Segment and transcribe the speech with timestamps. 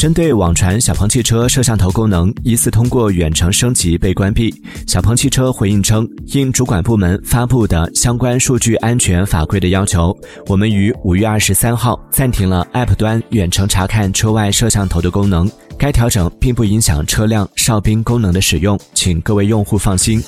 [0.00, 4.50] 针对网传小鹏汽车摄像头功能疑似通过远程升级被关闭，
[4.86, 10.16] 小鹏汽车回应称，应主管部门发布的相关数据安全法规的要求，
[10.46, 15.46] 我们于五月二十三号暂停了 App 端远程查看车外摄像头的功能。
[15.76, 20.22] 该调整并不影响车辆哨兵功能的使用，请各位用户放心。